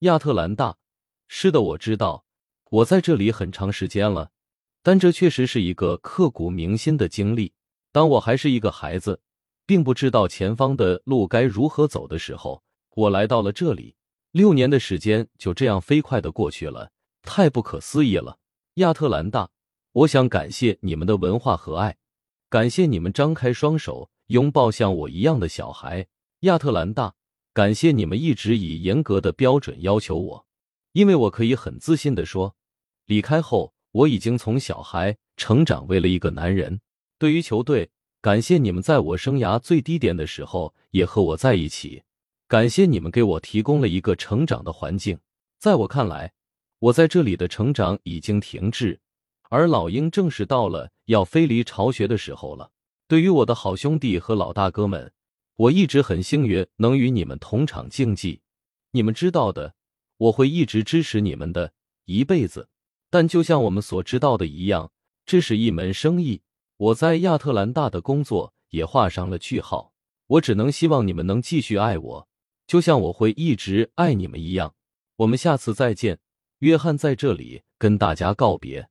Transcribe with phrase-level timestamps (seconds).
[0.00, 0.78] 亚特兰大，
[1.28, 2.24] 是的，我知道，
[2.70, 4.30] 我在这里很长时间了，
[4.82, 7.52] 但这确实是一个刻骨铭心的经历。
[7.92, 9.20] 当我还是一个孩子，
[9.66, 12.62] 并不知道前方的路该如何走的时候，
[12.94, 13.94] 我来到了这里。
[14.30, 16.90] 六年的时间就这样飞快的过去了，
[17.20, 18.38] 太不可思议了。
[18.76, 19.50] 亚特兰大，
[19.92, 21.98] 我想感谢你们的文化和爱，
[22.48, 26.06] 感谢你们张开双手拥抱像我一样的小孩。
[26.40, 27.16] 亚特兰大，
[27.60, 30.46] 感谢你们一直以严格的标准要求我，
[30.92, 32.56] 因为我可以很自信的说，
[33.04, 36.80] 离开后我已经从小孩成长为了一个男人。
[37.18, 37.90] 对于球队，
[38.22, 42.02] 感谢你们在我生涯最低点的时候也和我在一起。
[42.48, 45.18] 感谢你们给我提供了一个成长的环境。
[45.58, 46.32] 在我看来，
[46.78, 48.98] 我在这里的成长已经停滞，
[49.50, 52.70] 而老鹰正是到了要飞离巢穴的时候了。
[53.06, 55.12] 对于我的好兄弟和老大哥们，
[55.60, 58.40] 我一直很幸运能与你们同场竞技。
[58.92, 59.74] 你们知道的，
[60.16, 61.74] 我会一直支持你们的
[62.06, 62.70] 一辈子。
[63.10, 64.90] 但就像我们所知道的一样，
[65.26, 66.40] 这是一门生意。
[66.78, 69.92] 我在亚特兰大的工作也画上了句号。
[70.28, 72.28] 我只能希望你们能继续爱我。
[72.66, 74.74] 就像我会一直爱你们一样，
[75.16, 76.20] 我们下次再见。
[76.60, 78.88] 约翰在这里跟大家告别。